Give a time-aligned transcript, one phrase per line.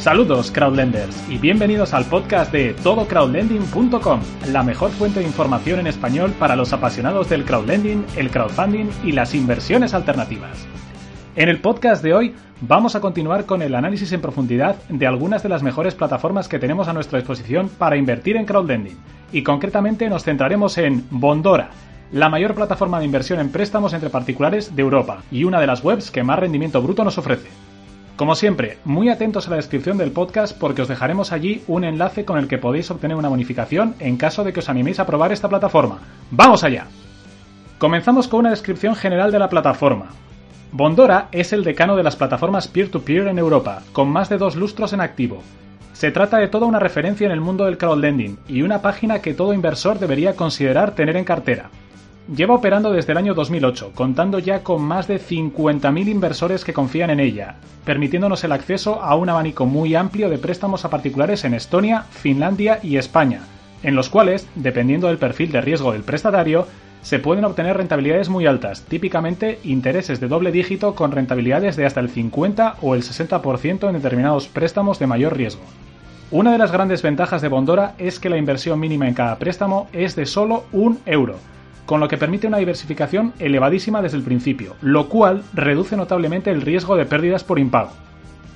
[0.00, 6.32] Saludos crowdlenders y bienvenidos al podcast de todocrowdlending.com, la mejor fuente de información en español
[6.38, 10.66] para los apasionados del crowdlending, el crowdfunding y las inversiones alternativas.
[11.36, 15.42] En el podcast de hoy vamos a continuar con el análisis en profundidad de algunas
[15.42, 18.96] de las mejores plataformas que tenemos a nuestra disposición para invertir en crowdlending
[19.32, 21.72] y concretamente nos centraremos en Bondora,
[22.10, 25.84] la mayor plataforma de inversión en préstamos entre particulares de Europa y una de las
[25.84, 27.50] webs que más rendimiento bruto nos ofrece.
[28.20, 32.26] Como siempre, muy atentos a la descripción del podcast porque os dejaremos allí un enlace
[32.26, 35.32] con el que podéis obtener una bonificación en caso de que os animéis a probar
[35.32, 36.00] esta plataforma.
[36.30, 36.88] ¡Vamos allá!
[37.78, 40.10] Comenzamos con una descripción general de la plataforma.
[40.70, 44.92] Bondora es el decano de las plataformas peer-to-peer en Europa, con más de dos lustros
[44.92, 45.42] en activo.
[45.94, 49.32] Se trata de toda una referencia en el mundo del crowdlending y una página que
[49.32, 51.70] todo inversor debería considerar tener en cartera.
[52.28, 57.10] Lleva operando desde el año 2008, contando ya con más de 50.000 inversores que confían
[57.10, 61.54] en ella, permitiéndonos el acceso a un abanico muy amplio de préstamos a particulares en
[61.54, 63.40] Estonia, Finlandia y España,
[63.82, 66.68] en los cuales, dependiendo del perfil de riesgo del prestatario,
[67.02, 72.00] se pueden obtener rentabilidades muy altas, típicamente intereses de doble dígito con rentabilidades de hasta
[72.00, 75.62] el 50 o el 60% en determinados préstamos de mayor riesgo.
[76.30, 79.88] Una de las grandes ventajas de Bondora es que la inversión mínima en cada préstamo
[79.92, 81.36] es de solo un euro,
[81.86, 86.62] con lo que permite una diversificación elevadísima desde el principio, lo cual reduce notablemente el
[86.62, 87.90] riesgo de pérdidas por impago.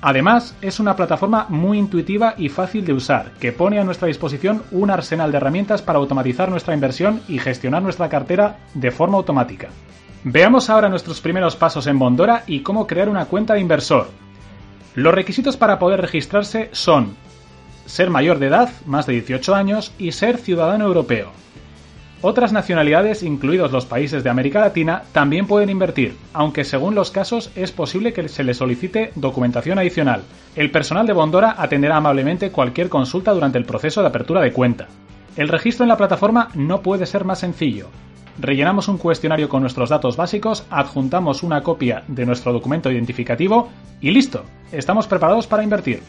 [0.01, 4.61] Además, es una plataforma muy intuitiva y fácil de usar, que pone a nuestra disposición
[4.71, 9.69] un arsenal de herramientas para automatizar nuestra inversión y gestionar nuestra cartera de forma automática.
[10.23, 14.09] Veamos ahora nuestros primeros pasos en Bondora y cómo crear una cuenta de inversor.
[14.93, 17.15] Los requisitos para poder registrarse son
[17.85, 21.31] ser mayor de edad, más de 18 años, y ser ciudadano europeo.
[22.21, 27.51] Otras nacionalidades, incluidos los países de América Latina, también pueden invertir, aunque según los casos
[27.55, 30.23] es posible que se les solicite documentación adicional.
[30.55, 34.87] El personal de Bondora atenderá amablemente cualquier consulta durante el proceso de apertura de cuenta.
[35.35, 37.89] El registro en la plataforma no puede ser más sencillo.
[38.39, 43.69] Rellenamos un cuestionario con nuestros datos básicos, adjuntamos una copia de nuestro documento identificativo
[44.01, 46.01] y listo, estamos preparados para invertir.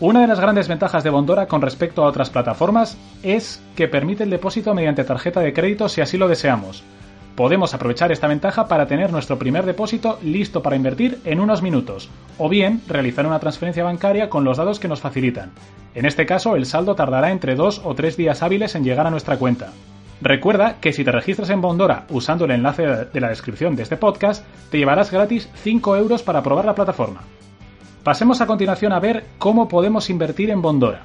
[0.00, 4.24] Una de las grandes ventajas de Bondora con respecto a otras plataformas es que permite
[4.24, 6.82] el depósito mediante tarjeta de crédito si así lo deseamos.
[7.36, 12.08] Podemos aprovechar esta ventaja para tener nuestro primer depósito listo para invertir en unos minutos,
[12.38, 15.50] o bien realizar una transferencia bancaria con los datos que nos facilitan.
[15.94, 19.10] En este caso, el saldo tardará entre dos o tres días hábiles en llegar a
[19.10, 19.68] nuestra cuenta.
[20.22, 23.98] Recuerda que si te registras en Bondora usando el enlace de la descripción de este
[23.98, 27.20] podcast, te llevarás gratis 5 euros para probar la plataforma.
[28.02, 31.02] Pasemos a continuación a ver cómo podemos invertir en Bondora.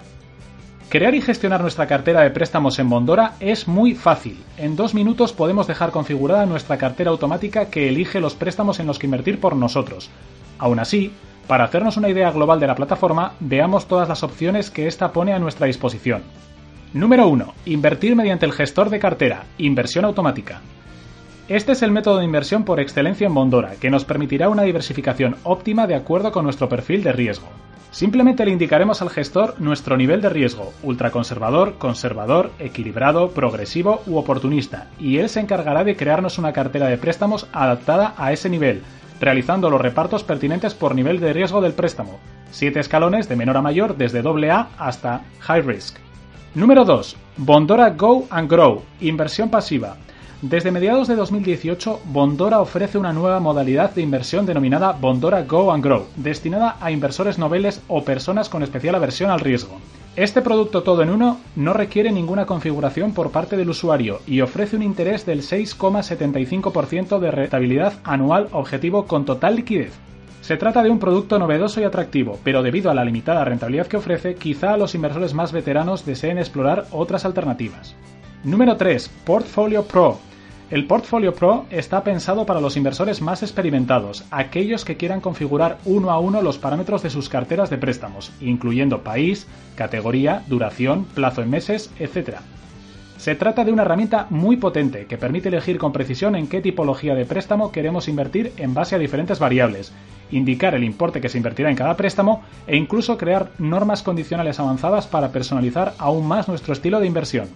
[0.88, 4.42] Crear y gestionar nuestra cartera de préstamos en Bondora es muy fácil.
[4.56, 8.98] En dos minutos podemos dejar configurada nuestra cartera automática que elige los préstamos en los
[8.98, 10.10] que invertir por nosotros.
[10.58, 11.12] Aún así,
[11.48, 15.34] para hacernos una idea global de la plataforma, veamos todas las opciones que ésta pone
[15.34, 16.24] a nuestra disposición.
[16.94, 17.54] Número 1.
[17.66, 20.62] Invertir mediante el gestor de cartera, inversión automática.
[21.48, 25.36] Este es el método de inversión por excelencia en Bondora, que nos permitirá una diversificación
[25.44, 27.46] óptima de acuerdo con nuestro perfil de riesgo.
[27.92, 34.88] Simplemente le indicaremos al gestor nuestro nivel de riesgo, ultraconservador, conservador, equilibrado, progresivo u oportunista,
[35.00, 38.82] y él se encargará de crearnos una cartera de préstamos adaptada a ese nivel,
[39.22, 42.18] realizando los repartos pertinentes por nivel de riesgo del préstamo,
[42.50, 45.98] siete escalones de menor a mayor desde AA hasta High Risk.
[46.56, 47.16] Número 2.
[47.38, 49.98] Bondora Go and Grow, inversión pasiva.
[50.48, 55.84] Desde mediados de 2018, Bondora ofrece una nueva modalidad de inversión denominada Bondora Go and
[55.84, 59.80] Grow, destinada a inversores noveles o personas con especial aversión al riesgo.
[60.16, 64.76] Este producto todo en uno no requiere ninguna configuración por parte del usuario y ofrece
[64.76, 69.94] un interés del 6,75% de rentabilidad anual objetivo con total liquidez.
[70.42, 73.98] Se trata de un producto novedoso y atractivo, pero debido a la limitada rentabilidad que
[73.98, 77.96] ofrece, quizá los inversores más veteranos deseen explorar otras alternativas.
[78.44, 79.10] Número 3.
[79.26, 80.20] Portfolio Pro.
[80.72, 86.10] El Portfolio Pro está pensado para los inversores más experimentados, aquellos que quieran configurar uno
[86.10, 89.46] a uno los parámetros de sus carteras de préstamos, incluyendo país,
[89.76, 92.38] categoría, duración, plazo en meses, etc.
[93.18, 97.14] Se trata de una herramienta muy potente que permite elegir con precisión en qué tipología
[97.14, 99.94] de préstamo queremos invertir en base a diferentes variables,
[100.32, 105.06] indicar el importe que se invertirá en cada préstamo e incluso crear normas condicionales avanzadas
[105.06, 107.50] para personalizar aún más nuestro estilo de inversión.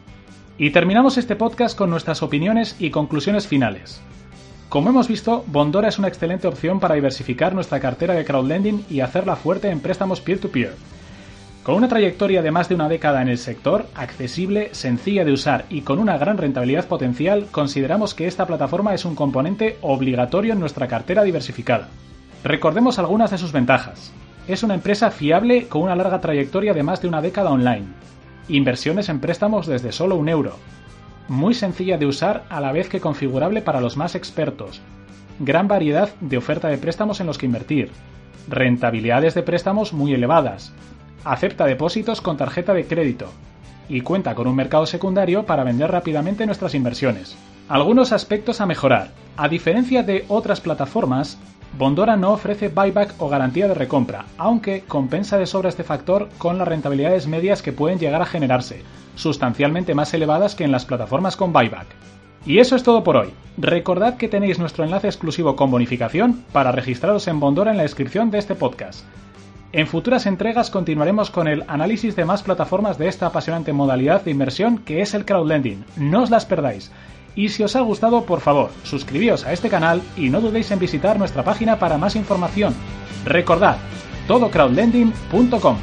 [0.62, 4.02] Y terminamos este podcast con nuestras opiniones y conclusiones finales.
[4.68, 9.00] Como hemos visto, Bondora es una excelente opción para diversificar nuestra cartera de crowdlending y
[9.00, 10.76] hacerla fuerte en préstamos peer-to-peer.
[11.64, 15.64] Con una trayectoria de más de una década en el sector, accesible, sencilla de usar
[15.70, 20.60] y con una gran rentabilidad potencial, consideramos que esta plataforma es un componente obligatorio en
[20.60, 21.88] nuestra cartera diversificada.
[22.44, 24.12] Recordemos algunas de sus ventajas.
[24.46, 27.86] es una empresa fiable con una larga trayectoria de más de una década online.
[28.50, 30.56] Inversiones en préstamos desde solo un euro.
[31.28, 34.82] Muy sencilla de usar a la vez que configurable para los más expertos.
[35.38, 37.92] Gran variedad de oferta de préstamos en los que invertir.
[38.48, 40.74] Rentabilidades de préstamos muy elevadas.
[41.24, 43.32] Acepta depósitos con tarjeta de crédito.
[43.88, 47.38] Y cuenta con un mercado secundario para vender rápidamente nuestras inversiones.
[47.68, 49.12] Algunos aspectos a mejorar.
[49.38, 51.38] A diferencia de otras plataformas,
[51.78, 56.58] Bondora no ofrece buyback o garantía de recompra, aunque compensa de sobra este factor con
[56.58, 58.84] las rentabilidades medias que pueden llegar a generarse,
[59.16, 61.88] sustancialmente más elevadas que en las plataformas con buyback.
[62.46, 63.30] Y eso es todo por hoy.
[63.58, 68.32] Recordad que tenéis nuestro enlace exclusivo con bonificación para registraros en Bondora en la descripción
[68.32, 69.06] de este podcast.
[69.72, 74.32] En futuras entregas continuaremos con el análisis de más plataformas de esta apasionante modalidad de
[74.32, 75.86] inversión que es el crowdlending.
[75.98, 76.92] No os las perdáis.
[77.40, 80.80] Y si os ha gustado, por favor, suscribíos a este canal y no dudéis en
[80.80, 82.76] visitar nuestra página para más información.
[83.24, 83.78] Recordad,
[84.28, 85.78] todocrowdlending.com.